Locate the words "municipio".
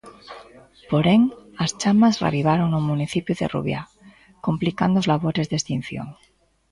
2.91-3.33